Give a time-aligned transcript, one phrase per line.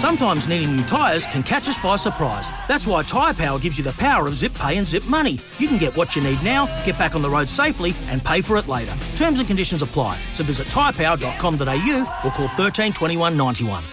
[0.00, 2.48] Sometimes needing new tyres can catch us by surprise.
[2.66, 5.38] That's why Tyre Power gives you the power of zip pay and zip money.
[5.58, 8.40] You can get what you need now, get back on the road safely, and pay
[8.40, 8.96] for it later.
[9.16, 10.18] Terms and conditions apply.
[10.32, 13.84] So visit tyrepower.com.au or call 13 21 91.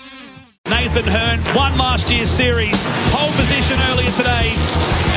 [0.69, 2.79] Nathan Herne won last year's series,
[3.11, 4.55] pole position earlier today,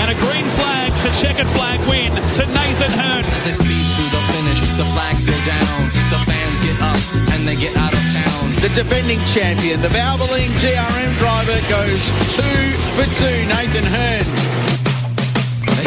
[0.02, 3.25] and a green flag to checkered flag win to Nathan Herne.
[3.38, 5.79] As they speed through the finish, the flags go down,
[6.11, 6.98] the fans get up,
[7.38, 8.29] and they get out of town.
[8.59, 12.03] The defending champion, the Valvoline GRM driver, goes
[12.35, 12.61] two
[12.96, 14.27] for two, Nathan Herne.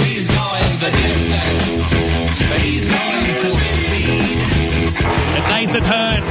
[0.02, 1.84] He's going the distance.
[2.64, 4.96] He's going full speed.
[5.36, 6.24] And Nathan Herne,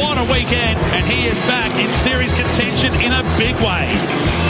[0.00, 4.43] what a weekend, and he is back in series contention in a big way.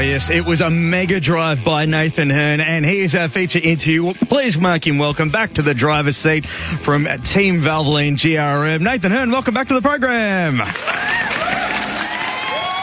[0.00, 4.14] Yes, it was a mega drive by Nathan Herne, and here's our feature interview.
[4.14, 8.80] Please mark him welcome back to the driver's seat from Team Valvoline GRM.
[8.80, 10.62] Nathan Herne, welcome back to the program.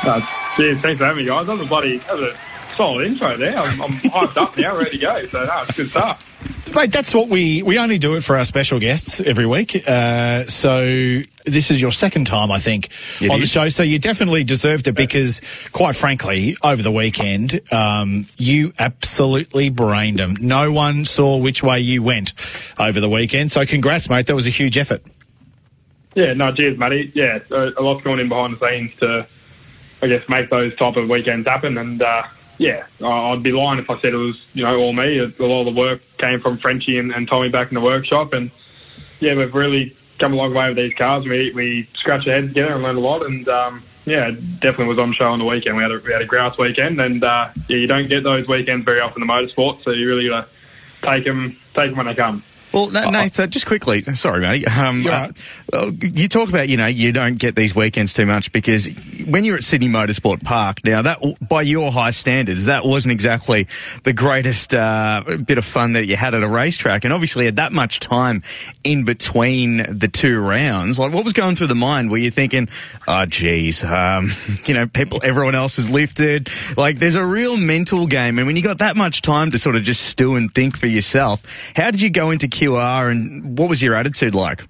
[0.04, 0.22] Uh,
[0.56, 1.48] cheers, thanks for having me, guys.
[1.48, 2.38] Was a bloody, a
[2.78, 3.58] solid intro there.
[3.58, 5.28] I'm, I'm hyped up now, ready to go.
[5.28, 6.24] So, no, it's good stuff.
[6.74, 9.88] Mate, that's what we we only do it for our special guests every week.
[9.88, 12.90] Uh, so this is your second time, I think,
[13.20, 13.70] It on the show.
[13.70, 20.20] So you definitely deserved it because, quite frankly, over the weekend, um, you absolutely brained
[20.20, 20.36] them.
[20.40, 22.34] No one saw which way you went
[22.78, 23.52] over the weekend.
[23.52, 24.28] So congrats, mate.
[24.28, 25.02] That was a huge effort.
[26.16, 27.12] Yeah, no, cheers, Matty.
[27.16, 29.28] Yeah, a, a lot's going in behind the scenes to,
[30.02, 31.78] I guess, make those type of weekends happen.
[31.78, 32.24] And, uh,
[32.58, 35.20] yeah, I'd be lying if I said it was, you know, all me.
[35.20, 38.34] A lot of the work came from Frenchie and, and Tommy back in the workshop.
[38.34, 38.52] And,
[39.20, 41.26] yeah, we've really come a long way with these cars.
[41.26, 43.26] We, we scratched our heads together and learned a lot.
[43.26, 45.78] And, um, yeah, definitely was on show on the weekend.
[45.78, 47.00] We had a, we had a grouse weekend.
[47.00, 49.84] And, uh, yeah, you don't get those weekends very often in motorsport.
[49.84, 52.44] So you really got to take them, take 'em when they come.
[52.74, 54.66] Well, Na- Nathan, just quickly, sorry, Matty.
[54.68, 55.30] Um, You're
[55.74, 58.88] uh, you talk about, you know, you don't get these weekends too much because
[59.26, 63.68] when you're at Sydney Motorsport Park, now that, by your high standards, that wasn't exactly
[64.04, 67.04] the greatest uh, bit of fun that you had at a racetrack.
[67.04, 68.44] And obviously, at that much time
[68.84, 72.10] in between the two rounds, like what was going through the mind?
[72.10, 72.70] Were you thinking,
[73.08, 74.32] oh, geez, um,
[74.66, 76.50] you know, people, everyone else has lifted.
[76.78, 78.38] Like, there's a real mental game.
[78.38, 80.88] And when you got that much time to sort of just stew and think for
[80.88, 81.44] yourself,
[81.76, 84.64] how did you go into QR and what was your attitude like?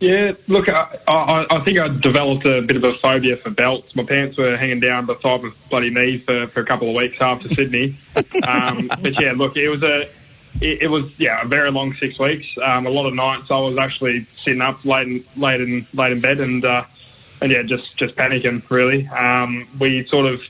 [0.00, 3.94] Yeah, look, I, I, I think I developed a bit of a phobia for belts.
[3.94, 6.88] My pants were hanging down the side of my bloody knee for, for a couple
[6.88, 7.96] of weeks after Sydney.
[8.48, 10.02] Um, but yeah, look, it was a,
[10.60, 12.44] it, it was yeah a very long six weeks.
[12.62, 16.12] Um, a lot of nights I was actually sitting up late in, late in late
[16.12, 16.84] in bed and uh,
[17.40, 19.06] and yeah, just just panicking really.
[19.08, 20.40] Um, we sort of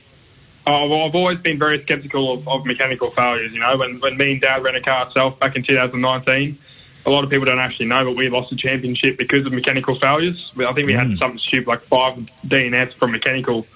[0.65, 3.51] I've, I've always been very sceptical of, of mechanical failures.
[3.53, 6.57] You know, when when me and Dad ran a car ourselves back in 2019,
[7.05, 9.99] a lot of people don't actually know, but we lost the championship because of mechanical
[9.99, 10.51] failures.
[10.57, 13.67] I think we had something stupid like five DNFs from mechanical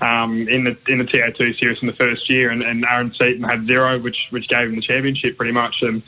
[0.00, 3.42] um, in the in the TA2 series in the first year, and, and Aaron Seton
[3.42, 5.76] had zero, which which gave him the championship pretty much.
[5.82, 6.02] And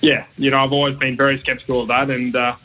[0.00, 2.34] yeah, you know, I've always been very sceptical of that, and.
[2.34, 2.56] Uh,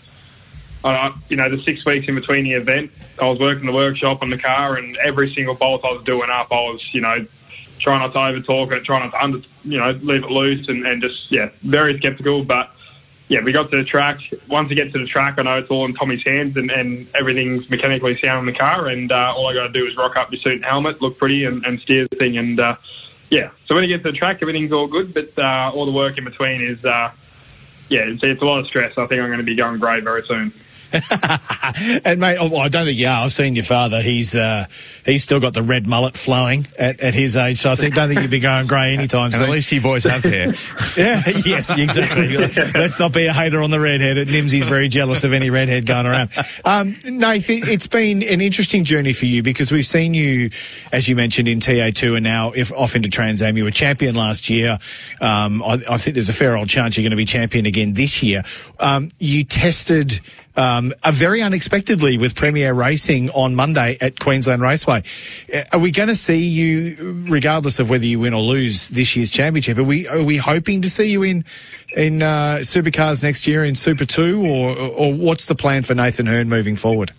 [0.83, 4.21] I, you know, the six weeks in between the event, I was working the workshop
[4.21, 7.25] on the car, and every single bolt I was doing up, I was, you know,
[7.79, 10.85] trying not to overtalk it, trying not to under, you know, leave it loose, and,
[10.85, 12.43] and just yeah, very sceptical.
[12.43, 12.71] But
[13.27, 14.19] yeah, we got to the track.
[14.49, 17.07] Once we get to the track, I know it's all in Tommy's hands, and, and
[17.15, 20.15] everything's mechanically sound in the car, and uh, all I got to do is rock
[20.15, 22.75] up your suit and helmet, look pretty, and, and steer the thing, and uh,
[23.29, 23.51] yeah.
[23.67, 26.17] So when you get to the track, everything's all good, but uh, all the work
[26.17, 26.83] in between is.
[26.83, 27.11] Uh,
[27.91, 28.93] yeah, it's, it's a lot of stress.
[28.97, 30.53] I think I'm going to be going grey very soon.
[32.05, 33.23] and mate, oh, I don't think you are.
[33.23, 34.01] I've seen your father.
[34.01, 34.67] He's uh,
[35.05, 37.59] he's still got the red mullet flowing at, at his age.
[37.59, 39.43] So I think don't think you'll be going grey anytime soon.
[39.43, 40.53] at least you boys have hair.
[40.97, 42.37] yeah, yes, exactly.
[42.73, 44.27] Let's not be a hater on the redhead.
[44.27, 46.29] Nimsy's very jealous of any redhead going around.
[46.65, 50.49] Um, Nath, it's been an interesting journey for you because we've seen you,
[50.91, 53.57] as you mentioned, in TA2 and now if off into Trans Am.
[53.57, 54.79] You were champion last year.
[55.21, 57.93] Um, I, I think there's a fair old chance you're going to be champion again
[57.93, 58.43] this year.
[58.79, 60.21] Um, you tested
[60.55, 65.03] um, very unexpectedly with Premier Racing on Monday at Queensland Raceway.
[65.53, 69.15] Uh, Are we going to see you, regardless of whether you win or lose this
[69.15, 69.77] year's championship?
[69.77, 71.45] Are we are we hoping to see you in
[71.95, 76.25] in uh, supercars next year in Super Two, or or what's the plan for Nathan
[76.25, 77.11] Herne moving forward?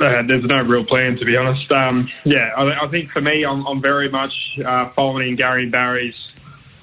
[0.00, 1.70] uh, there's no real plan to be honest.
[1.72, 4.32] Um, yeah, I, I think for me, I'm, I'm very much
[4.64, 6.16] uh, following Gary Barry's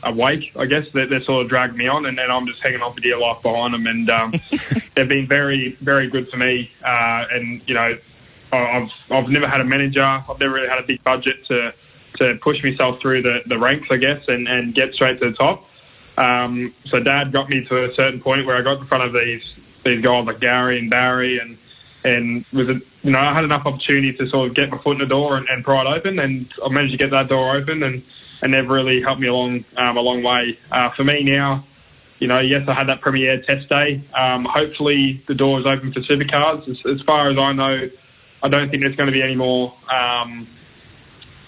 [0.05, 0.51] uh, wake.
[0.57, 2.93] I guess they, they sort of dragged me on, and then I'm just hanging on
[2.93, 3.87] for dear life behind them.
[3.87, 4.31] And um,
[4.95, 6.69] they've been very, very good for me.
[6.83, 7.95] Uh, and you know,
[8.51, 10.03] I've I've never had a manager.
[10.03, 11.73] I've never really had a big budget to
[12.17, 15.35] to push myself through the, the ranks, I guess, and, and get straight to the
[15.35, 15.65] top.
[16.17, 19.13] Um, so Dad got me to a certain point where I got in front of
[19.13, 19.41] these
[19.83, 21.57] these guys like Gary and Barry and
[22.03, 24.93] and was it you know I had enough opportunity to sort of get my foot
[24.93, 27.57] in the door and, and pry it open, and I managed to get that door
[27.57, 28.03] open, and
[28.41, 30.57] and they've really helped me along um, a long way.
[30.71, 31.65] Uh, for me now,
[32.19, 34.03] you know, yes, I had that Premier test day.
[34.17, 36.67] Um, hopefully, the door is open for supercars.
[36.69, 37.89] As, as far as I know,
[38.41, 39.73] I don't think there's going to be any more.
[39.93, 40.47] Um,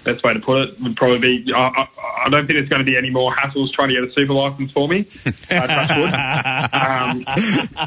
[0.06, 1.88] best way to put it would probably be I, I,
[2.26, 4.34] I don't think there's going to be any more hassles trying to get a super
[4.34, 5.06] license for me.
[5.52, 6.68] uh.
[6.72, 7.26] Um,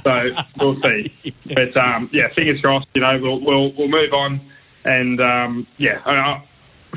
[0.05, 1.35] so we'll see.
[1.47, 2.89] But um, yeah, fingers crossed.
[2.95, 4.41] You know, we'll we'll, we'll move on,
[4.85, 6.01] and um, yeah.
[6.05, 6.45] I,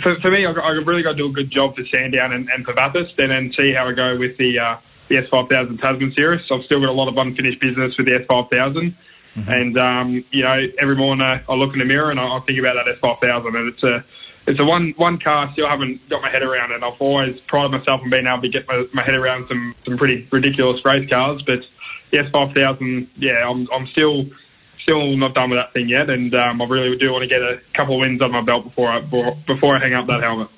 [0.01, 2.49] for, for me, I've, I've really got to do a good job for Sandown and,
[2.49, 4.77] and for Bathurst, and then see how I go with the uh,
[5.09, 6.41] the S5000 Tasman Series.
[6.47, 8.95] So I've still got a lot of unfinished business with the S5000.
[9.35, 12.39] And um, you know, every morning I, I look in the mirror and I, I
[12.45, 14.03] think about that S5000, and it's a
[14.45, 17.39] it's a one one car I still haven't got my head around, and I've always
[17.47, 20.85] prided myself on being able to get my, my head around some some pretty ridiculous
[20.85, 21.41] race cars.
[21.45, 21.59] But
[22.11, 24.25] the S5000, yeah, I'm I'm still
[24.83, 27.41] still not done with that thing yet, and um, I really do want to get
[27.41, 30.49] a couple of wins on my belt before I before I hang up that helmet.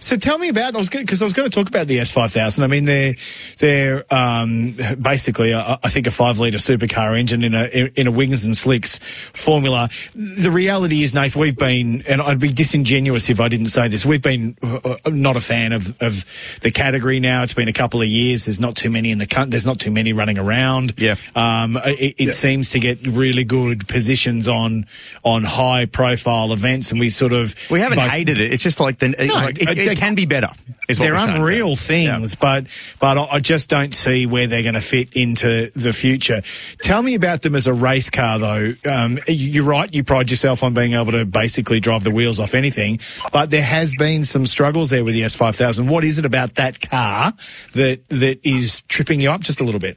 [0.00, 2.10] So tell me about I was because I was going to talk about the S
[2.10, 2.64] five thousand.
[2.64, 3.14] I mean, they're
[3.58, 8.10] they're um, basically a, I think a five liter supercar engine in a in a
[8.10, 8.98] wings and slicks
[9.34, 9.90] formula.
[10.14, 14.06] The reality is, Nath, we've been and I'd be disingenuous if I didn't say this.
[14.06, 16.24] We've been uh, not a fan of of
[16.62, 17.42] the category now.
[17.42, 18.46] It's been a couple of years.
[18.46, 19.50] There's not too many in the country.
[19.50, 20.94] There's not too many running around.
[20.96, 21.16] Yeah.
[21.36, 24.86] Um, it, it seems to get really good positions on
[25.24, 28.54] on high profile events, and we sort of We haven't both- hated it.
[28.54, 30.50] It's just like the No, like, it, uh, it they- can be better.
[30.88, 31.36] Is they're we're saying.
[31.36, 31.74] unreal Yeah.
[31.76, 32.66] things, but
[32.98, 36.42] but I I just don't see where they're going to fit into the future.
[36.82, 38.74] Tell me about them as a race car, though.
[38.84, 42.54] Um, you're right; you pride yourself on being able to basically drive the wheels off
[42.54, 42.98] anything,
[43.32, 45.86] but there has been some struggles there with the S5000.
[45.88, 47.34] What is it about that car
[47.74, 49.96] that that is tripping you up just a little bit?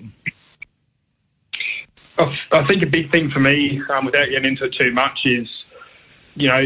[2.20, 5.18] I I think a big thing for me, um, without getting into it too much,
[5.26, 5.48] is
[6.36, 6.62] you know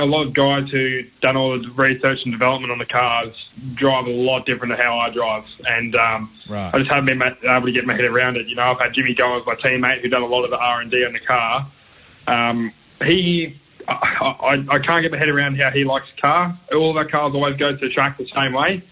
[0.00, 3.34] a lot of guys who done all the research and development on the cars
[3.76, 6.74] drive a lot different to how I drive, and um, Right.
[6.74, 8.48] I just haven't been able to get my head around it.
[8.48, 9.54] You know, I've had Jimmy go Golding, my
[9.88, 11.70] teammate, who done a lot of the R and D on the car.
[12.26, 12.72] Um,
[13.02, 13.56] he,
[13.88, 16.58] I, I, I can't get my head around how he likes a car.
[16.72, 18.82] All of our cars always go to the track the same way.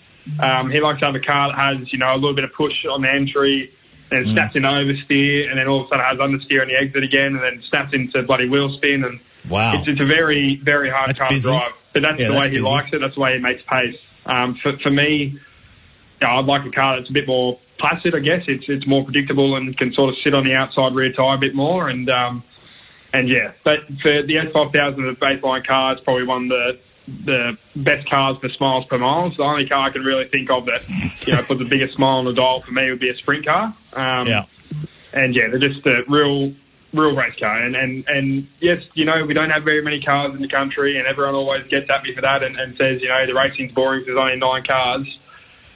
[0.43, 2.53] Um, he likes to have a car that has, you know, a little bit of
[2.53, 3.73] push on the entry,
[4.11, 4.33] and Mm.
[4.33, 7.35] snaps into oversteer, and then all of a sudden has understeer on the exit again,
[7.37, 9.05] and then snaps into bloody wheel spin.
[9.05, 9.75] And Wow.
[9.79, 11.49] it's, it's a very, very hard That's car busy.
[11.51, 11.73] drive.
[11.95, 12.69] But that's Yeah, the that's way he busy.
[12.71, 12.99] likes it.
[13.01, 13.97] That's the way he makes pace.
[14.27, 15.39] Um, for, for me,
[16.21, 18.43] yeah, I'd like a car that's a bit more placid, I guess.
[18.47, 21.39] It's it's more predictable and can sort of sit on the outside rear tyre a
[21.39, 21.89] bit more.
[21.89, 22.43] And um,
[23.13, 26.79] and yeah, but for the S5000, the baseline car is probably one of the
[27.25, 29.29] the best cars for smiles per mile.
[29.29, 30.87] It's the only car I can really think of that
[31.27, 33.47] you know put the biggest smile on the dial for me would be a sprint
[33.47, 33.75] car.
[33.95, 34.45] Um, Yeah.
[35.15, 36.53] and yeah, they're just a real,
[36.93, 37.63] real race car.
[37.63, 40.99] And, and, and yes, you know, we don't have very many cars in the country,
[40.99, 43.73] and everyone always gets at me for that and, and says, you know, the racing's
[43.73, 45.07] boring because there's only nine cars.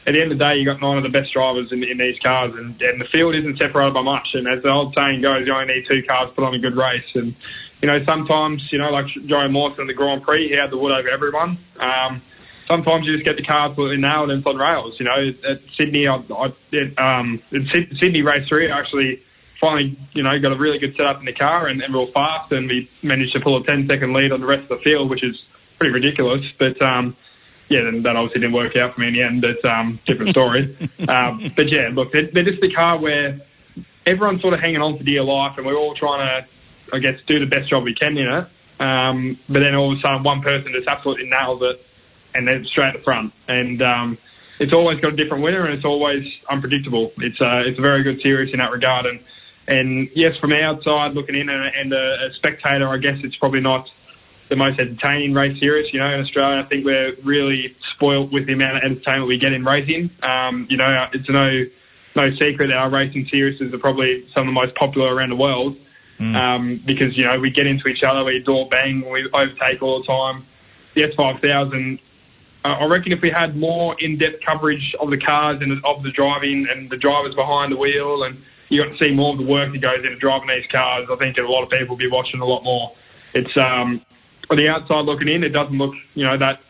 [0.05, 1.99] At the end of the day, you got nine of the best drivers in, in
[1.99, 4.35] these cars, and, and the field isn't separated by much.
[4.35, 6.59] And as the old saying goes, you only need two cars to put on a
[6.59, 7.07] good race.
[7.15, 7.37] And
[7.83, 10.79] you know, sometimes, you know, like Joey Mawson in the Grand Prix, he had the
[10.79, 11.59] wood over everyone.
[11.79, 12.23] Um,
[12.67, 14.95] sometimes you just get the car absolutely nailed and it's on rails.
[14.99, 17.69] You know, at Sydney, I, I it, um, in
[18.01, 19.23] Sydney race three, actually
[19.63, 22.51] finally, you know, got a really good setup in the car and, and real fast,
[22.51, 25.09] and we managed to pull a 10 second lead on the rest of the field,
[25.09, 25.39] which is
[25.79, 26.43] pretty ridiculous.
[26.59, 27.17] But um,
[27.71, 29.39] yeah, then that obviously didn't work out for me in the end.
[29.41, 30.77] But um, different story.
[31.09, 33.41] um, but yeah, look, they're, they're just the car where
[34.05, 37.23] everyone's sort of hanging on for dear life, and we're all trying to, I guess,
[37.29, 38.47] do the best job we can in it.
[38.83, 41.79] Um, but then all of a sudden, one person just absolutely nails it,
[42.35, 43.33] and then straight at the front.
[43.47, 44.19] And um,
[44.59, 47.13] it's always got a different winner, and it's always unpredictable.
[47.19, 49.07] It's a it's a very good series in that regard.
[49.07, 49.21] And
[49.69, 53.61] and yes, from outside looking in, and, and a, a spectator, I guess it's probably
[53.61, 53.87] not
[54.51, 55.93] the most entertaining race series.
[55.93, 59.39] You know, in Australia, I think we're really spoilt with the amount of entertainment we
[59.39, 60.11] get in racing.
[60.23, 61.65] Um, you know, it's no
[62.15, 65.37] no secret that our racing series are probably some of the most popular around the
[65.37, 65.77] world.
[66.23, 69.99] Um, because you know we get into each other, we door bang, we overtake all
[70.01, 70.47] the time.
[70.95, 71.99] The S5000,
[72.65, 76.13] uh, I reckon if we had more in-depth coverage of the cars and of the
[76.13, 78.39] driving and the drivers behind the wheel, and
[78.73, 81.17] you got to see more of the work that goes into driving these cars, I
[81.17, 82.97] think a lot of people will be watching a lot more.
[83.35, 84.01] It's um,
[84.49, 86.61] on the outside looking in, it doesn't look, you know, that.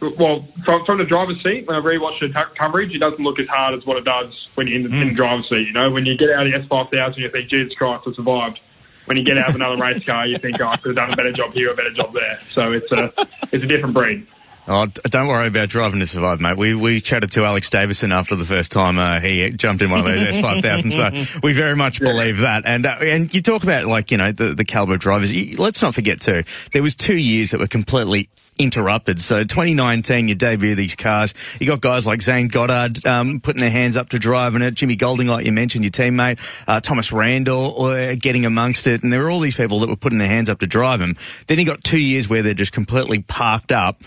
[0.00, 3.38] Well, from, from the driver's seat, when I rewatch the t- coverage, it doesn't look
[3.38, 5.68] as hard as what it does when you're in the, in the driver's seat.
[5.68, 8.60] You know, when you get out of the S5000, you think, Jesus Christ, I survived.
[9.04, 11.12] When you get out of another race car, you think, oh, I could have done
[11.12, 12.40] a better job here, a better job there.
[12.52, 13.12] So it's a,
[13.52, 14.26] it's a different breed.
[14.66, 16.56] Oh, don't worry about driving to survive, mate.
[16.56, 20.00] We we chatted to Alex Davison after the first time uh, he jumped in one
[20.00, 21.10] of those S five thousand, so
[21.42, 22.62] we very much believe that.
[22.64, 25.32] And uh, and you talk about like you know the the caliber of drivers.
[25.32, 29.20] You, let's not forget too, there was two years that were completely interrupted.
[29.20, 31.34] So 2019, you debut these cars.
[31.60, 34.74] You got guys like Zane Goddard um, putting their hands up to driving it.
[34.74, 36.38] Jimmy Golding, like you mentioned, your teammate.
[36.66, 39.02] Uh, Thomas Randle uh, getting amongst it.
[39.02, 41.16] And there were all these people that were putting their hands up to drive them.
[41.48, 44.02] Then you got two years where they're just completely parked up.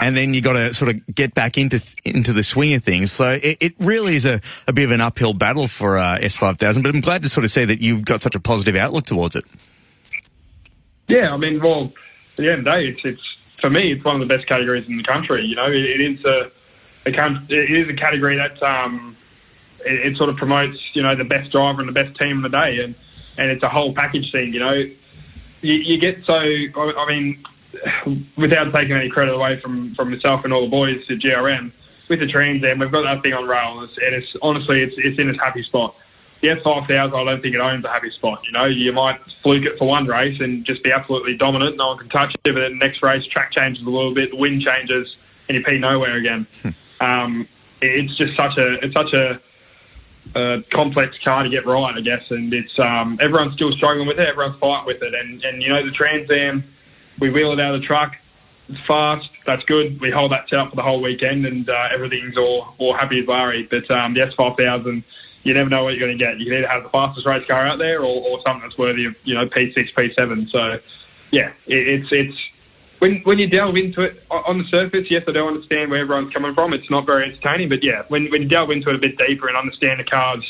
[0.00, 3.12] And then you got to sort of get back into into the swing of things.
[3.12, 6.82] So it, it really is a, a bit of an uphill battle for uh, S5000.
[6.82, 9.36] But I'm glad to sort of see that you've got such a positive outlook towards
[9.36, 9.44] it.
[11.08, 11.92] Yeah, I mean, well,
[12.32, 13.22] at the end of the day, it's, it's
[13.60, 15.44] for me, it's one of the best categories in the country.
[15.44, 16.50] You know, it, it is a,
[17.06, 19.16] it is a category that um,
[19.84, 22.50] it, it, sort of promotes, you know, the best driver and the best team of
[22.50, 22.94] the day, and
[23.38, 24.52] and it's a whole package thing.
[24.52, 24.74] You know,
[25.62, 26.34] you, you get so.
[26.34, 27.42] I mean,
[28.36, 31.72] without taking any credit away from from myself and all the boys at GRM,
[32.08, 35.18] with the Trans Am, we've got that thing on rails, and it's, honestly, it's it's
[35.18, 35.94] in its happy spot
[36.40, 38.40] the S5000, I don't think it owns a happy spot.
[38.46, 41.76] You know, you might fluke it for one race and just be absolutely dominant.
[41.76, 42.40] No one can touch it.
[42.44, 45.08] But then the next race, track changes a little bit, the wind changes,
[45.48, 46.46] and you pee nowhere again.
[46.62, 47.04] Hmm.
[47.04, 47.48] um,
[47.80, 49.40] it's just such a it's such a,
[50.34, 52.22] a, complex car to get right, I guess.
[52.30, 54.28] And it's um, everyone's still struggling with it.
[54.28, 55.14] Everyone's fighting with it.
[55.14, 56.64] And and you know the Trans Am,
[57.20, 58.12] we wheel it out of the truck.
[58.68, 59.28] It's fast.
[59.46, 60.00] That's good.
[60.00, 63.20] We hold that set up for the whole weekend, and uh, everything's all all happy
[63.20, 63.66] as Larry.
[63.70, 65.04] But um, the S5000
[65.44, 66.38] you never know what you're going to get.
[66.38, 69.06] You can either have the fastest race car out there or, or something that's worthy
[69.06, 70.50] of you know P6, P7.
[70.50, 70.78] So
[71.30, 72.38] yeah, it, it's it's
[72.98, 76.32] when when you delve into it on the surface, yes, I don't understand where everyone's
[76.32, 76.72] coming from.
[76.72, 79.48] It's not very entertaining, but yeah, when when you delve into it a bit deeper
[79.48, 80.44] and understand the cars,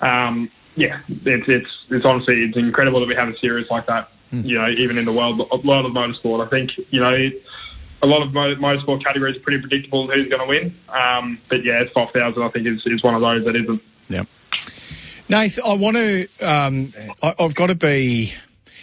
[0.00, 4.10] um, yeah, it's it's it's honestly it's incredible that we have a series like that.
[4.32, 7.30] You know, even in the world world of motorsport, I think you know.
[8.02, 10.76] a lot of motorsport categories pretty predictable who's going to win.
[10.88, 13.82] Um, but yeah, it's 5,000, I think, is, is one of those that isn't.
[14.10, 14.24] Yeah.
[15.28, 16.28] Nath, I want to.
[16.40, 16.92] Um,
[17.22, 18.32] I, have got to be.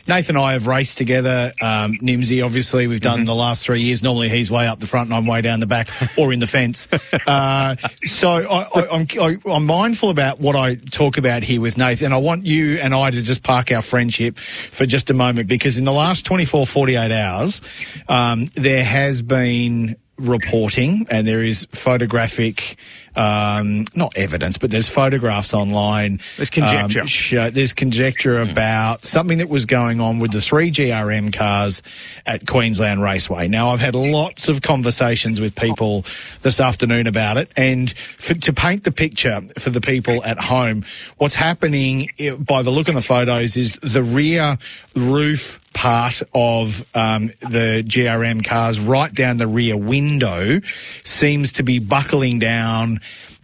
[0.08, 1.54] Nathan and I have raced together.
[1.62, 3.26] Um, Nimsy, obviously, we've done mm-hmm.
[3.26, 4.04] the last three years.
[4.04, 6.48] Normally, he's way up the front and I'm way down the back or in the
[6.48, 6.88] fence.
[7.26, 12.06] Uh, so I, am I, I'm mindful about what I talk about here with Nathan.
[12.06, 15.48] And I want you and I to just park our friendship for just a moment
[15.48, 17.62] because in the last 24, 48 hours,
[18.10, 22.78] um, there has been reporting and there is photographic
[23.16, 26.20] um, not evidence but there's photographs online.
[26.38, 27.02] There's conjecture.
[27.02, 28.52] Um, show, there's conjecture mm.
[28.52, 31.82] about something that was going on with the three GRM cars
[32.26, 33.48] at Queensland Raceway.
[33.48, 36.06] Now I've had lots of conversations with people
[36.42, 40.86] this afternoon about it and for, to paint the picture for the people at home
[41.18, 44.58] what's happening eh, by the look on the photos is the rear
[44.96, 50.60] roof part of um, the GRM cars right down the rear window
[51.04, 53.00] seems to be buckling down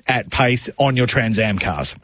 [0.07, 1.95] at pace on your Trans Am cars.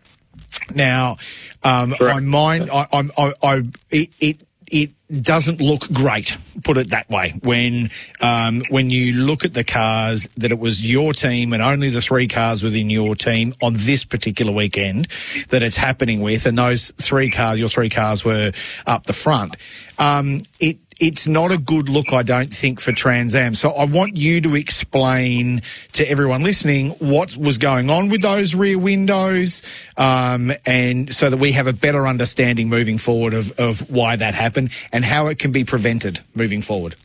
[0.73, 1.17] Now,
[1.63, 4.91] um, I mind, I, I, I, I it, it it
[5.21, 7.35] doesn't look great, put it that way.
[7.43, 11.89] When um, when you look at the cars, that it was your team and only
[11.89, 15.07] the three cars within your team on this particular weekend
[15.49, 18.51] that it's happening with, and those three cars, your three cars were
[18.87, 19.57] up the front.
[19.97, 23.53] Um, it it's not a good look, I don't think, for Trans Am.
[23.53, 25.61] So I want you to explain
[25.93, 29.61] to everyone listening what was going on with those rear windows,
[29.97, 34.33] um, and so that we have a better understanding moving forward of, of why that
[34.33, 36.95] happened and how it can be prevented moving forward.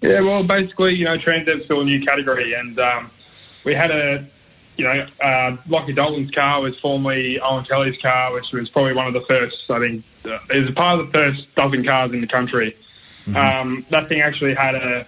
[0.00, 3.10] Yeah, well, basically, you know, Trans Am's still a new category, and um,
[3.64, 4.28] we had a
[4.76, 9.06] you know, uh, Lochie Dalton's car was formerly Owen Kelly's car, which was probably one
[9.06, 12.20] of the first, I think, uh, it was part of the first dozen cars in
[12.20, 12.76] the country.
[13.26, 13.36] Mm-hmm.
[13.36, 15.06] Um, that thing actually had a,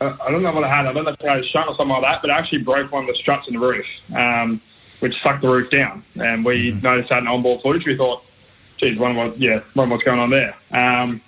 [0.00, 1.68] a, I don't know what it had, I don't know if it had a shunt
[1.68, 3.86] or something like that, but it actually broke one of the struts in the roof,
[4.14, 4.60] um,
[5.00, 6.04] which sucked the roof down.
[6.16, 6.80] And we mm-hmm.
[6.80, 7.86] noticed that in onboard footage.
[7.86, 8.24] We thought,
[8.78, 10.56] geez, one what, yeah, one what's going on there.
[10.72, 11.20] Um,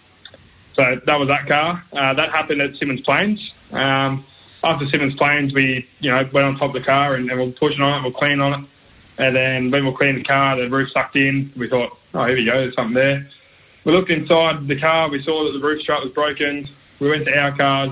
[0.75, 1.85] so that was that car.
[1.93, 3.53] Uh, that happened at Symmons Plains.
[3.71, 4.27] Um,
[4.65, 7.53] after Symmons Plains, we you know went on top of the car and, and we're
[7.53, 8.71] pushing on it, we're cleaning on it,
[9.19, 11.53] and then when we were cleaning the car, the roof sucked in.
[11.57, 13.29] We thought, oh, here we go, there's something there.
[13.85, 16.69] We looked inside the car, we saw that the roof strut was broken.
[17.01, 17.91] We went to our cars.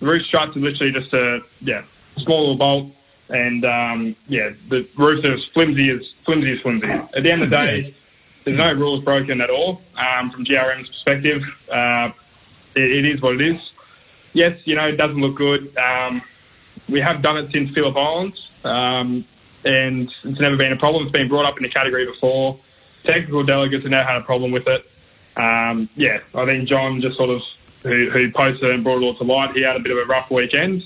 [0.00, 1.84] The roof struts are literally just a yeah
[2.18, 2.92] small little bolt,
[3.28, 6.88] and um, yeah, the roof is flimsy as flimsy as flimsy.
[6.88, 7.92] At the end of the day.
[8.42, 11.42] There's no rules broken at all um, from GRM's perspective.
[11.70, 12.08] Uh,
[12.74, 13.60] it, it is what it is
[14.32, 15.76] yes, you know, it doesn't look good.
[15.76, 16.22] Um,
[16.88, 19.24] we have done it since Phillip Islands, um,
[19.64, 21.04] and it's never been a problem.
[21.04, 22.58] It's been brought up in the category before.
[23.04, 24.84] Technical delegates have now had a problem with it.
[25.36, 27.40] Um, yeah, I think John just sort of
[27.82, 29.54] who, who posted and brought it all to light.
[29.54, 30.82] He had a bit of a rough weekend.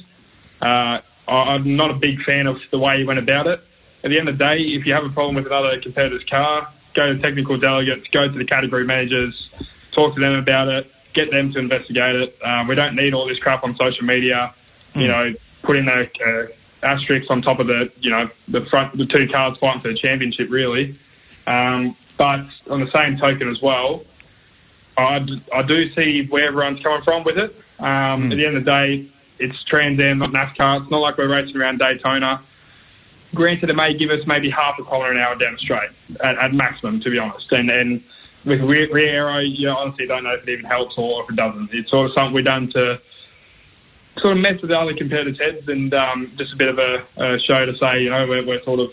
[0.60, 3.60] Uh, I'm not a big fan of the way he went about it.
[4.04, 6.68] At the end of the day, if you have a problem with another competitor's car,
[6.94, 9.34] go to technical delegates, go to the category managers,
[9.94, 12.38] talk to them about it, get them to investigate it.
[12.44, 14.54] Um, we don't need all this crap on social media.
[14.94, 19.06] You know, putting the uh, asterisks on top of the, you know, the front, the
[19.06, 20.97] two cars fighting for the championship, really.
[21.47, 24.04] Um, but on the same token as well,
[24.97, 27.56] I, d- I do see where everyone's coming from with it.
[27.80, 30.83] Um, At the end of the day, it's Trans Am, not NASCAR.
[30.83, 32.40] It's not like we're racing around Daytona.
[33.35, 35.90] Granted, it may give us maybe half a kilometre an hour down the straight
[36.23, 37.50] at, at maximum, to be honest.
[37.50, 38.04] And and
[38.44, 41.36] with rear, rear aero, you honestly don't know if it even helps or if it
[41.36, 41.70] doesn't.
[41.72, 43.00] It's sort of something we've done to
[44.18, 47.06] sort of mess with the other competitors' heads and um, just a bit of a,
[47.16, 48.90] a show to say, you know, we're, we're sort of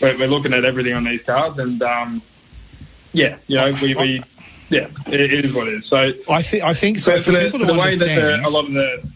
[0.00, 2.22] we're, we're looking at everything on these cars and um,
[3.12, 4.22] yeah, you know, we, we
[4.70, 5.84] yeah, it, it is what it is.
[5.88, 7.16] So I think I think so.
[7.16, 9.10] so For the, for to the way that the, a lot of the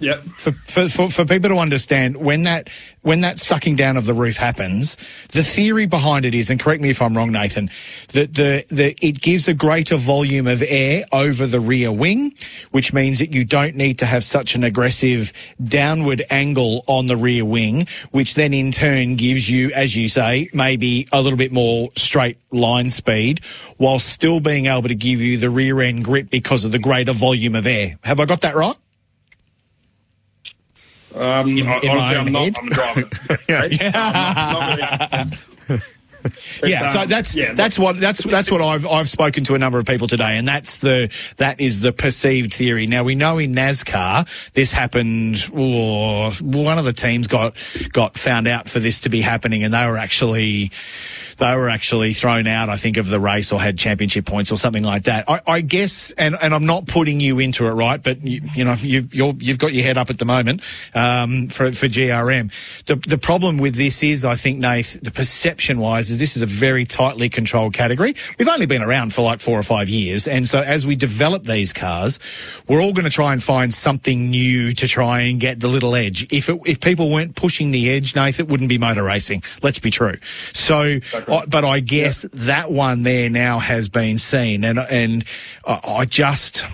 [0.00, 0.24] Yep.
[0.36, 2.68] for, for, for, for people to understand when that
[3.02, 4.96] when that sucking down of the roof happens,
[5.32, 7.70] the theory behind it is, and correct me if I'm wrong, Nathan,
[8.12, 12.34] that the, the it gives a greater volume of air over the rear wing,
[12.70, 17.16] which means that you don't need to have such an aggressive downward angle on the
[17.16, 21.50] rear wing, which then in turn gives you, as you say, maybe a little bit
[21.50, 23.40] more straight line speed,
[23.78, 27.12] while still being able to give you the rear end grip because of the greater
[27.12, 27.96] volume of air.
[28.04, 28.76] Have I got that right?
[31.14, 32.44] Um, In- in honestly, own I'm not.
[32.44, 32.56] head?
[32.58, 33.10] I'm driver.
[33.48, 34.68] I'm
[35.10, 35.28] not-
[35.68, 35.80] not
[36.60, 39.54] But, yeah, so um, that's yeah, that's what that's that's what I've I've spoken to
[39.54, 42.88] a number of people today, and that's the that is the perceived theory.
[42.88, 45.48] Now we know in NASCAR this happened.
[45.54, 47.56] Or one of the teams got
[47.92, 50.72] got found out for this to be happening, and they were actually
[51.38, 52.68] they were actually thrown out.
[52.68, 55.28] I think of the race or had championship points or something like that.
[55.28, 58.02] I, I guess, and and I'm not putting you into it, right?
[58.02, 60.62] But you, you know you you're, you've got your head up at the moment
[60.94, 62.52] um, for for GRM.
[62.86, 66.42] The the problem with this is, I think, Nath, the perception wise is this is
[66.42, 68.14] a very tightly controlled category.
[68.38, 70.28] We've only been around for like four or five years.
[70.28, 72.18] And so as we develop these cars,
[72.68, 75.94] we're all going to try and find something new to try and get the little
[75.94, 76.26] edge.
[76.32, 79.42] If it, if people weren't pushing the edge, Nath, it wouldn't be motor racing.
[79.62, 80.16] Let's be true.
[80.52, 84.64] So, but I guess that one there now has been seen.
[84.64, 85.24] And, and
[85.64, 86.64] I, just,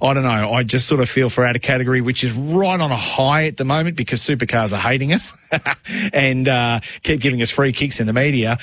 [0.00, 0.52] I don't know.
[0.52, 3.56] I just sort of feel for our category, which is right on a high at
[3.56, 5.32] the moment because supercars are hating us
[6.12, 8.58] and uh, keep giving us free kicks in the media.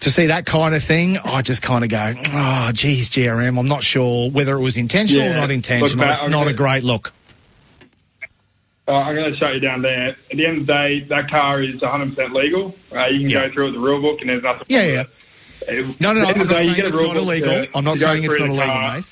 [0.00, 3.58] To see that kind of thing, I just kind of go, oh, geez, GRM.
[3.58, 6.00] I'm not sure whether it was intentional or not intentional.
[6.12, 7.12] It's not I'm a great look.
[8.88, 10.08] Uh, I'm going to shut you down there.
[10.30, 12.74] At the end of the day, that car is 100% legal.
[12.90, 13.46] Uh, you can Yeah.
[13.48, 14.64] go through it, the rule book, and there's nothing.
[14.68, 15.04] Yeah, yeah.
[15.68, 16.00] it.
[16.00, 16.28] No, no, no.
[16.28, 17.50] I'm not the day, you saying it's not illegal.
[17.50, 18.94] to- I'm not saying it's not illegal, car.
[18.96, 19.04] mate.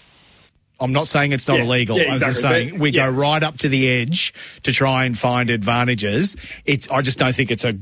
[0.81, 1.99] I'm not saying it's not Yeah, illegal.
[1.99, 3.07] yeah, As I'm saying, we Yeah.
[3.07, 6.37] go right up to the edge to try and find advantages.
[6.65, 6.89] It's.
[6.91, 7.75] I just don't think it's a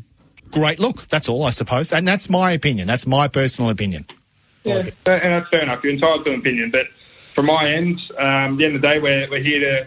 [0.50, 1.06] great look.
[1.08, 1.92] That's all, I suppose.
[1.92, 2.86] And that's my opinion.
[2.86, 4.06] That's my personal opinion.
[4.64, 5.80] Yeah, and that's fair enough.
[5.84, 6.86] You're entitled to an opinion, but
[7.34, 9.86] from my end, um, at the end of the day, we're, we're here to.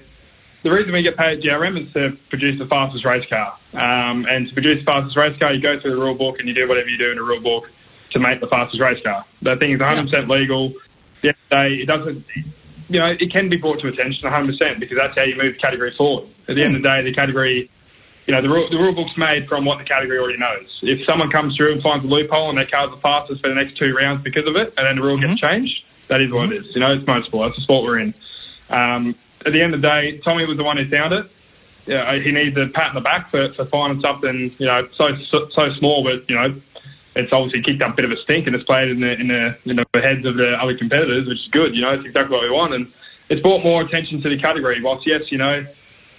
[0.67, 4.51] The reason we get paid GRM is to produce the fastest race car, um, and
[4.51, 6.67] to produce the fastest race car, you go through the rule book and you do
[6.67, 7.71] whatever you do in the rule book
[8.12, 9.23] to make the fastest race car.
[9.47, 10.75] That thing is 100% legal.
[11.23, 12.19] The end of the day, it doesn't.
[12.91, 15.63] You know, it can be brought to attention 100% because that's how you move the
[15.63, 16.27] category forward.
[16.51, 17.71] At the end of the day, the category
[18.27, 20.67] you know, the rule, the rule book's made from what the category already knows.
[20.84, 23.56] If someone comes through and finds a loophole and their car's the fastest for the
[23.56, 25.80] next two rounds because of it, and then the rule gets changed,
[26.12, 26.67] that is what it is.
[26.75, 27.47] You know, it's motorsport.
[27.47, 28.13] That's the sport we're in.
[28.67, 29.15] Um,
[29.47, 31.25] at the end of the day, Tommy was the one who found it.
[31.88, 35.07] Yeah, he needs a pat on the back for, for finding something, you know, so,
[35.31, 36.51] so so small, but you know,
[37.15, 39.27] it's obviously kicked up a bit of a stink and it's played in the in
[39.31, 41.73] the in the heads of the other competitors, which is good.
[41.73, 42.91] You know, it's exactly what we want, and
[43.31, 44.83] it's brought more attention to the category.
[44.83, 45.63] Whilst yes, you know,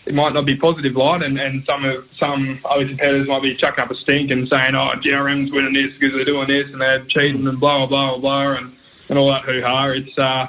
[0.09, 3.55] it might not be positive light, and, and some of some other competitors might be
[3.61, 6.81] chucking up a stink and saying, "Oh, GRM's winning this because they're doing this and
[6.81, 8.73] they're cheating and blah blah blah blah and
[9.09, 10.49] and all that hoo ha." It's uh,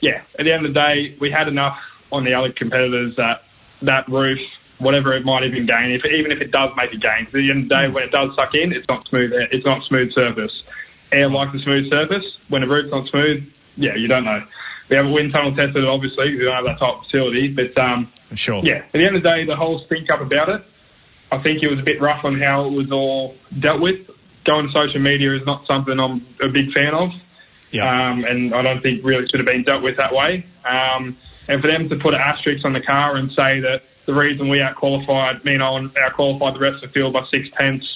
[0.00, 0.22] yeah.
[0.38, 1.76] At the end of the day, we had enough
[2.14, 3.42] on the other competitors that
[3.82, 4.38] that roof,
[4.78, 7.50] whatever it might even gain, if even if it does make a gain, at the
[7.50, 9.32] end of the day, when it does suck in, it's not smooth.
[9.50, 10.52] It's not smooth surface.
[11.12, 12.24] Air likes a smooth surface.
[12.48, 13.44] When a roof's not smooth,
[13.76, 14.42] yeah, you don't know.
[14.90, 17.04] We have a wind tunnel tested, it, obviously, because we don't have that type of
[17.04, 17.48] facility.
[17.48, 18.60] But um, Sure.
[18.64, 20.62] yeah, at the end of the day, the whole stink up about it,
[21.32, 23.96] I think it was a bit rough on how it was all dealt with.
[24.44, 27.08] Going to social media is not something I'm a big fan of,
[27.70, 27.88] Yeah.
[27.88, 30.44] um, and I don't think really should have been dealt with that way.
[30.68, 31.16] Um,
[31.48, 34.48] and for them to put an asterisk on the car and say that the reason
[34.48, 37.86] we outqualified, me and Owen outqualified the rest of the field by six tenths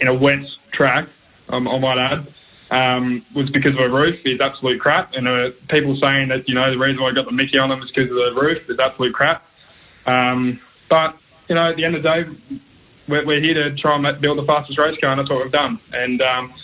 [0.00, 0.38] in a wet
[0.72, 1.08] track,
[1.48, 2.28] um, I might add,
[2.70, 5.12] um, was because of a roof is absolute crap.
[5.14, 7.70] And uh, people saying that, you know, the reason why I got the Mickey on
[7.70, 9.42] them is because of the roof is absolute crap.
[10.06, 11.16] Um, but,
[11.48, 12.60] you know, at the end of the day,
[13.08, 15.52] we're, we're here to try and build the fastest race car, and that's what we've
[15.52, 15.80] done.
[15.92, 16.54] And, um,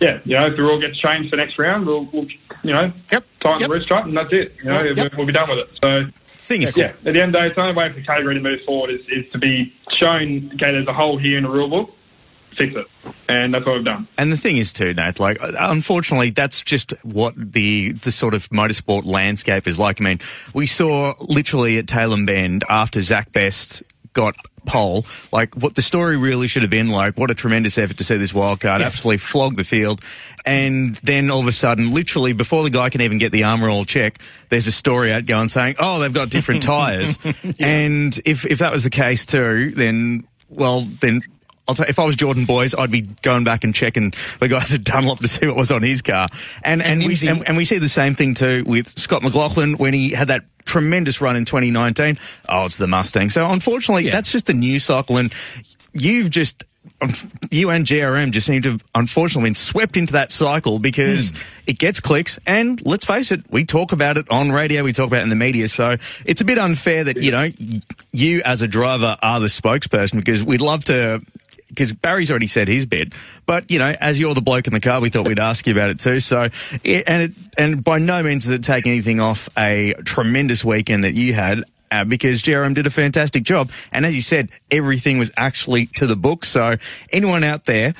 [0.00, 2.26] yeah, you know, if the rule gets changed for next round, we'll, we'll
[2.62, 3.24] you know, Yep.
[3.42, 3.68] tighten Yep.
[3.68, 4.54] the roof strut, and that's it.
[4.62, 4.96] You know, Yep.
[4.96, 5.68] we'll, we'll be done with it.
[5.82, 6.04] So,
[6.42, 8.04] Thing is, yeah, at the end of the day, it's the only way for the
[8.06, 11.44] category to move forward is, is to be shown, okay, there's a hole here in
[11.44, 11.90] the rule book,
[12.58, 12.86] fix it.
[13.28, 14.08] And that's what we've done.
[14.18, 18.48] And the thing is too, Nate, like unfortunately that's just what the the sort of
[18.48, 20.00] motorsport landscape is like.
[20.00, 20.18] I mean,
[20.52, 24.34] we saw literally at Tailem Bend after Zak Best got
[24.66, 28.04] pole, like what the story really should have been like, what a tremendous effort to
[28.04, 30.00] see this wild card absolutely flog the field.
[30.44, 33.68] And then all of a sudden, literally before the guy can even get the armor
[33.68, 34.18] all check,
[34.48, 37.18] there's a story out going saying, oh, they've got different tyres.
[37.58, 41.22] And if, if that was the case too, then, well, then
[41.70, 44.74] I'll say, if I was Jordan Boys, I'd be going back and checking the guys
[44.74, 46.28] at Dunlop to see what was on his car.
[46.62, 49.94] And and, we and, and we see the same thing too with Scott McLaughlin when
[49.94, 52.18] he had that tremendous run in 2019.
[52.48, 53.30] Oh, it's the Mustang.
[53.30, 54.12] So unfortunately, Yeah.
[54.12, 55.32] that's just the news cycle, and
[55.92, 56.64] you've just.
[57.02, 57.12] um,
[57.50, 61.32] You and GRM just seem to have unfortunately been swept into that cycle because
[61.66, 62.38] it gets clicks.
[62.46, 65.28] And let's face it, we talk about it on radio, we talk about it in
[65.30, 65.68] the media.
[65.68, 67.50] So it's a bit unfair that, you know,
[68.12, 71.22] you as a driver are the spokesperson because we'd love to
[71.70, 73.14] because Barry's already said his bit,
[73.46, 75.72] but you know, as you're the bloke in the car, we thought we'd ask you
[75.72, 76.20] about it too.
[76.20, 76.42] So,
[76.84, 81.14] and it, and by no means does it take anything off a tremendous weekend that
[81.14, 81.64] you had.
[81.92, 86.06] Uh, because GRM did a fantastic job, and as you said, everything was actually to
[86.06, 86.44] the book.
[86.44, 86.76] So,
[87.10, 87.94] anyone out there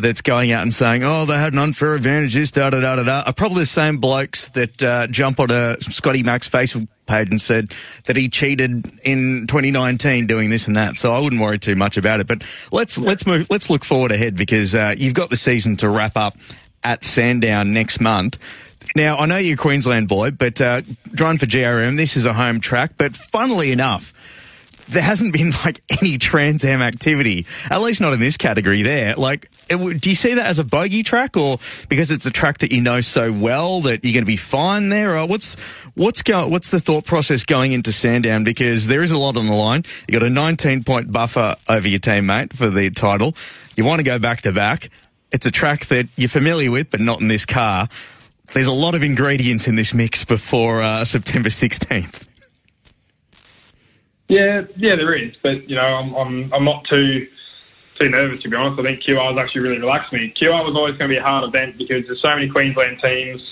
[0.00, 2.96] that's going out and saying, "Oh, they had an unfair advantage," this da da da
[2.96, 6.88] da da, are probably the same blokes that uh, jump on a Scotty Max Facebook
[7.06, 7.72] page and said
[8.06, 10.96] that he cheated in 2019 doing this and that.
[10.96, 12.26] So I wouldn't worry too much about it.
[12.26, 13.48] But let's let's move.
[13.50, 16.36] Let's look forward ahead because uh, you've got the season to wrap up
[16.82, 18.38] at Sandown next month.
[18.96, 20.82] Now I know you're a Queensland boy, but uh,
[21.12, 22.92] driving for GRM, this is a home track.
[22.96, 24.12] But funnily enough
[24.90, 29.14] there hasn't been like any Trans Am activity, at least not in this category there.
[29.14, 32.58] Like, it, do you see that as a bogey track or because it's a track
[32.58, 35.16] that you know so well that you're going to be fine there?
[35.16, 35.54] Or what's,
[35.94, 38.44] what's go, what's the thought process going into Sandown?
[38.44, 39.84] Because there is a lot on the line.
[40.08, 43.34] You got a 19 point buffer over your teammate for the title.
[43.76, 44.90] You want to go back to back.
[45.32, 47.88] It's a track that you're familiar with, but not in this car.
[48.52, 52.26] There's a lot of ingredients in this mix before uh, September 16th.
[54.30, 57.26] Yeah, yeah, there is, but you know, I'm I'm I'm not too
[57.98, 58.78] too nervous to be honest.
[58.78, 60.32] I think QR has actually really relaxed me.
[60.40, 63.42] QR was always going to be a hard event because there's so many Queensland teams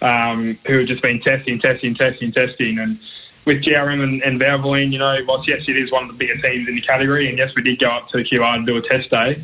[0.00, 2.98] um, who have just been testing, testing, testing, testing, and
[3.44, 6.40] with GRM and, and Valvoline, you know, whilst yes, it is one of the bigger
[6.40, 8.82] teams in the category, and yes, we did go up to QR and do a
[8.88, 9.36] test day.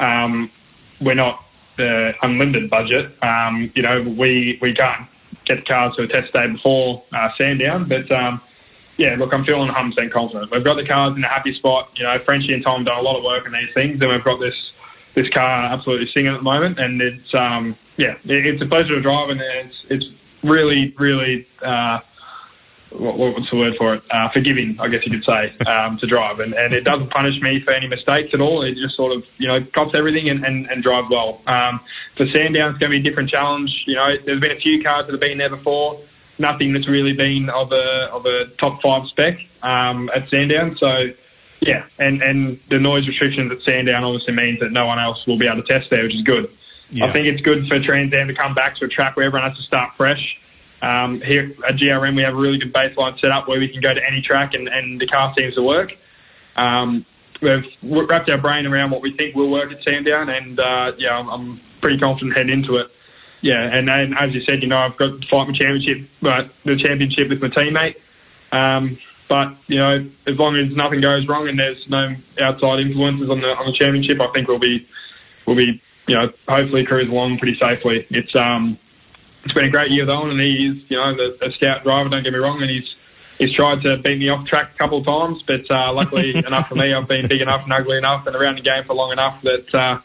[0.00, 0.50] Um,
[1.00, 1.38] we're not
[1.78, 3.14] the unlimited budget.
[3.22, 5.06] Um, you know, we we can't
[5.46, 8.40] get cars to a test day before uh, Sandown, but um,
[8.98, 10.50] yeah, look, I'm feeling 100% confident.
[10.52, 11.90] We've got the cars in a happy spot.
[11.96, 14.10] You know, Frenchie and Tom have done a lot of work on these things, and
[14.10, 14.54] we've got this
[15.14, 16.78] this car absolutely singing at the moment.
[16.78, 20.04] And it's um, yeah, it, it's a pleasure to drive, and it's it's
[20.44, 22.00] really really uh,
[22.90, 24.02] what, what's the word for it?
[24.10, 27.40] Uh, forgiving, I guess you could say, um, to drive, and and it doesn't punish
[27.40, 28.62] me for any mistakes at all.
[28.62, 31.40] It just sort of you know cops everything and and, and drive well.
[31.46, 31.80] Um,
[32.16, 33.70] for Sandown, it's going to be a different challenge.
[33.86, 35.98] You know, there's been a few cars that have been there before
[36.42, 40.76] nothing that's really been of a of a top five spec um, at Sandown.
[40.78, 41.14] So
[41.62, 45.38] yeah, and and the noise restrictions at Sandown obviously means that no one else will
[45.38, 46.50] be able to test there, which is good.
[46.90, 47.06] Yeah.
[47.06, 49.48] I think it's good for Trans Am to come back to a track where everyone
[49.48, 50.20] has to start fresh.
[50.82, 53.80] Um, here at GRM, we have a really good baseline set up where we can
[53.80, 55.92] go to any track and, and the car seems to work.
[56.56, 57.06] Um,
[57.40, 61.16] we've wrapped our brain around what we think will work at Sandown, and uh, yeah,
[61.16, 62.88] I'm, I'm pretty confident heading into it.
[63.42, 66.54] Yeah, and, and as you said, you know, I've got to fight my championship, but
[66.64, 67.98] the championship with my teammate.
[68.54, 73.30] Um, but you know, as long as nothing goes wrong and there's no outside influences
[73.30, 74.86] on the on the championship, I think we'll be
[75.46, 78.06] we'll be you know hopefully cruise along pretty safely.
[78.10, 78.78] It's um
[79.44, 82.10] it's been a great year though, and he's you know the, a scout driver.
[82.10, 82.86] Don't get me wrong, and he's
[83.38, 86.68] he's tried to beat me off track a couple of times, but uh, luckily enough
[86.68, 89.12] for me, I've been big enough and ugly enough and around the game for long
[89.12, 89.98] enough that uh,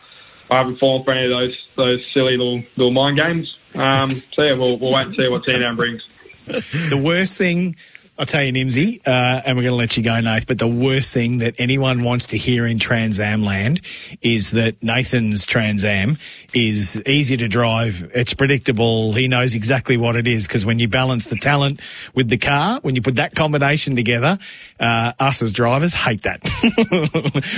[0.49, 3.55] I haven't fallen for any of those those silly little little mind games.
[3.75, 6.01] Um, so yeah, we'll we'll wait and see what Sandown brings.
[6.47, 7.75] The worst thing,
[8.17, 10.67] I'll tell you, Nimsy, uh, and we're going to let you go, Nath, but the
[10.67, 13.81] worst thing that anyone wants to hear in Trans Am land
[14.21, 16.17] is that Nathan's Trans Am
[16.53, 18.09] is easy to drive.
[18.15, 19.11] It's predictable.
[19.11, 21.81] He knows exactly what it is because when you balance the talent
[22.15, 24.39] with the car, when you put that combination together,
[24.79, 26.41] uh, us as drivers hate that.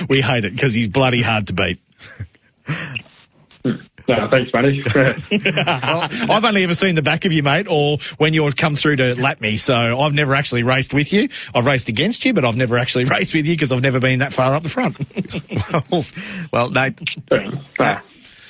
[0.09, 1.79] we hate it because he's bloody hard to beat.
[4.07, 4.81] No, thanks, Matty.
[5.67, 9.21] I've only ever seen the back of you, mate, or when you've come through to
[9.21, 9.55] lap me.
[9.57, 11.29] So I've never actually raced with you.
[11.53, 14.19] I've raced against you, but I've never actually raced with you because I've never been
[14.19, 14.97] that far up the front.
[15.91, 16.05] well,
[16.51, 16.99] well, Nate,
[17.79, 18.01] Nah.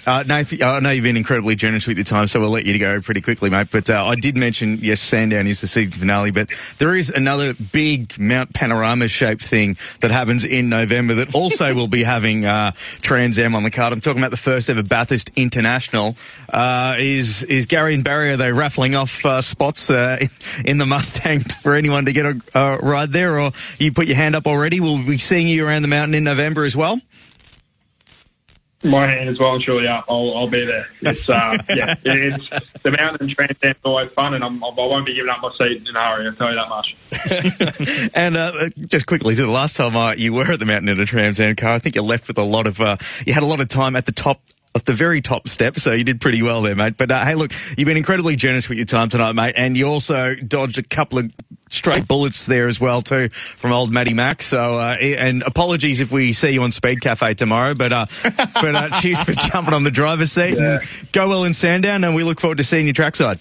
[0.10, 2.80] Uh, Nathan, I know you've been incredibly generous with your time, so we'll let you
[2.80, 3.68] go pretty quickly, mate.
[3.70, 7.54] But uh, I did mention, yes, Sandown is the season finale, but there is another
[7.54, 12.72] big Mount Panorama shaped thing that happens in November that also will be having uh,
[13.02, 13.94] Trans Am on the card.
[13.94, 16.16] I'm talking about the first ever Bathurst International.
[16.52, 20.18] Uh, is is Gary and Barry, are they raffling off uh, spots uh,
[20.66, 24.18] in, the Mustang for anyone to get a, a ride there, or you put your
[24.18, 24.80] hand up already?
[24.80, 27.00] We'll be seeing you around the mountain in November as well.
[28.82, 30.06] My hand as well, and surely up.
[30.08, 30.88] I'll, I'll be there.
[31.02, 32.50] It's uh, yeah, it's
[32.82, 35.86] the mountain trans is always fun, and I'm, I won't be giving up my seat
[35.86, 36.28] in a hurry.
[36.28, 38.12] I'll tell you that much.
[38.16, 41.00] and uh, just quickly, so the last time uh, you were at the mountain in
[41.00, 43.44] a Trans Am car, I think you left with a lot of, uh, you had
[43.44, 44.42] a lot of time at the top.
[44.76, 46.96] At the very top step, so you did pretty well there, mate.
[46.96, 49.88] But uh, hey, look, you've been incredibly generous with your time tonight, mate, and you
[49.88, 51.34] also dodged a couple of
[51.70, 54.42] straight bullets there as well too from old Matty Mac.
[54.42, 58.76] So, uh, and apologies if we see you on Speed Cafe tomorrow, but uh, but
[58.76, 62.24] uh, cheers for jumping on the driver's seat and go well in Sandown, and we
[62.24, 63.40] look forward to seeing you trackside.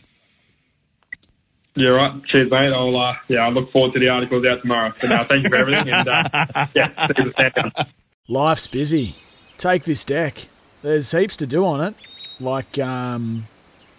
[1.74, 2.24] Yeah, right.
[2.26, 2.72] Cheers, mate.
[2.72, 4.92] I'll uh, yeah, I look forward to the articles out tomorrow.
[5.00, 7.88] But uh, thank you for everything, and uh, yeah, see you at.
[8.28, 9.14] Life's busy.
[9.58, 10.48] Take this deck.
[10.82, 11.94] There's heaps to do on it,
[12.40, 13.46] like um,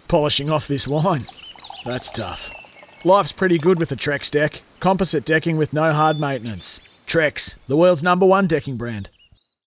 [0.08, 1.24] polishing off this wine.
[1.84, 2.50] That's tough.
[3.02, 4.60] Life's pretty good with a Trex deck.
[4.78, 6.80] Composite decking with no hard maintenance.
[7.06, 9.08] Trex, the world's number one decking brand.